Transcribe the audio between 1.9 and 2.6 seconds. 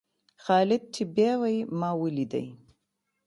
وليدئ.